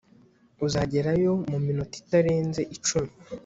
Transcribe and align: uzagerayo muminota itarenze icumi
uzagerayo 0.65 1.31
muminota 1.49 1.95
itarenze 2.01 2.61
icumi 2.75 3.11